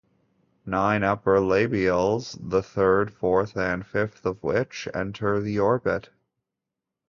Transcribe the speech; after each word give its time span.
Nine 0.65 1.03
upper 1.03 1.39
labials, 1.39 2.35
the 2.41 2.63
third, 2.63 3.11
fourth, 3.13 3.55
and 3.55 3.85
fifth 3.85 4.25
of 4.25 4.41
which 4.41 4.87
enter 4.95 5.39
the 5.39 5.59
orbit. 5.59 6.09